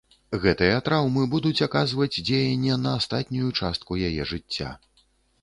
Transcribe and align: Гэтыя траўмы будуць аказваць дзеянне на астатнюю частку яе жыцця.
Гэтыя 0.43 0.77
траўмы 0.87 1.25
будуць 1.33 1.59
аказваць 1.67 2.21
дзеянне 2.31 2.79
на 2.87 2.95
астатнюю 3.01 3.53
частку 3.61 4.01
яе 4.09 4.27
жыцця. 4.35 4.69